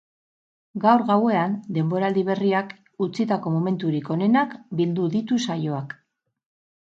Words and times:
Gaur 0.83 1.01
gauean, 1.09 1.51
denboraldi 1.75 2.23
berriak 2.29 2.73
utzitako 3.07 3.53
momenturik 3.57 4.09
onenak 4.15 4.55
bildu 4.79 5.05
ditu 5.17 5.41
saioak. 5.49 5.97